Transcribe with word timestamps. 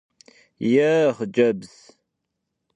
Yê, 0.71 0.93
xhıcebz! 1.15 1.71